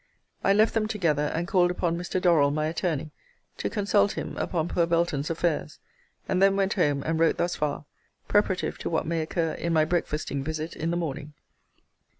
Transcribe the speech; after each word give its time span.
I 0.43 0.51
left 0.51 0.73
them 0.73 0.87
together, 0.87 1.27
and 1.31 1.47
called 1.47 1.69
upon 1.69 1.95
Mr. 1.95 2.19
Dorrell, 2.19 2.49
my 2.49 2.65
attorney, 2.65 3.11
to 3.57 3.69
consult 3.69 4.13
him 4.13 4.35
upon 4.37 4.67
poor 4.67 4.87
Belton's 4.87 5.29
affairs; 5.29 5.77
and 6.27 6.41
then 6.41 6.55
went 6.55 6.73
home, 6.73 7.03
and 7.03 7.19
wrote 7.19 7.37
thus 7.37 7.55
far, 7.55 7.85
preparative 8.27 8.79
to 8.79 8.89
what 8.89 9.05
may 9.05 9.21
occur 9.21 9.51
in 9.53 9.73
my 9.73 9.85
breakfasting 9.85 10.43
visit 10.43 10.75
in 10.75 10.89
the 10.89 10.97
morning. 10.97 11.35